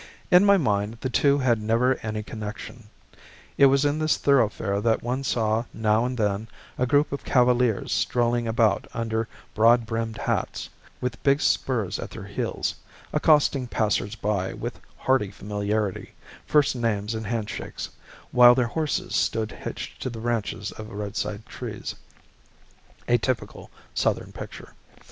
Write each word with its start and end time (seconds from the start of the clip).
In 0.31 0.43
my 0.43 0.57
mind 0.57 0.97
the 1.01 1.11
two 1.11 1.37
had 1.37 1.61
never 1.61 1.93
any 2.01 2.23
connection. 2.23 2.89
It 3.55 3.67
was 3.67 3.85
in 3.85 3.99
this 3.99 4.17
thoroughfare 4.17 4.81
that 4.81 5.03
one 5.03 5.23
saw 5.23 5.65
now 5.75 6.05
and 6.07 6.17
then 6.17 6.47
a 6.75 6.87
group 6.87 7.11
of 7.11 7.23
cavaliers 7.23 7.91
strolling 7.91 8.47
about 8.47 8.87
under 8.95 9.27
broad 9.53 9.85
brimmed 9.85 10.17
hats, 10.17 10.71
with 11.01 11.21
big 11.21 11.39
spurs 11.39 11.99
at 11.99 12.09
their 12.09 12.23
heels, 12.25 12.73
accosting 13.13 13.67
passers 13.67 14.15
by 14.15 14.53
with 14.53 14.79
hearty 14.97 15.29
familiarity, 15.29 16.13
first 16.47 16.75
names 16.75 17.13
and 17.13 17.27
hand 17.27 17.47
shakes, 17.47 17.87
while 18.31 18.55
their 18.55 18.65
horses 18.65 19.13
stood 19.15 19.51
hitched 19.51 20.01
to 20.01 20.09
the 20.09 20.17
branches 20.17 20.71
of 20.71 20.89
roadside 20.89 21.45
trees, 21.45 21.93
a 23.07 23.19
typical 23.19 23.69
Southern 23.93 24.31
picture. 24.31 24.73